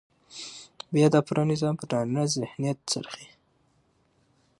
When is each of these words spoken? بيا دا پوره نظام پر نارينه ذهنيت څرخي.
بيا 0.93 1.07
دا 1.13 1.19
پوره 1.27 1.43
نظام 1.51 1.75
پر 1.79 1.85
نارينه 1.91 2.23
ذهنيت 2.35 2.79
څرخي. 2.91 3.27